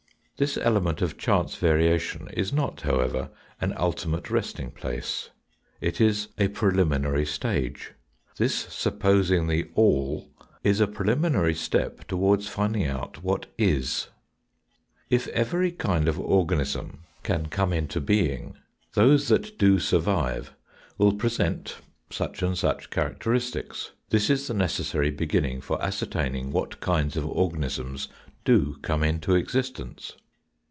[0.37, 5.29] This element of chance variation is not, however, an ultimate resting place.
[5.79, 7.93] It is a preliminary stage.
[8.37, 10.31] This supposing the all
[10.63, 14.07] is a preliminary step towards finding out what is.
[15.11, 18.61] If every kind of organism can come into 118 THE FOURTH DIMENSION being,
[18.93, 20.55] those that do survive
[20.97, 21.77] will present
[22.09, 23.91] such and such characteristics.
[24.09, 28.07] This is the necessary beginning for ascer taining what kinds of organisms
[28.43, 30.13] do come into existence.